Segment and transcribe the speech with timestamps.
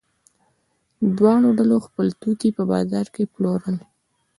[1.17, 3.77] دواړو ډلو خپل توکي په بازار کې پلورل.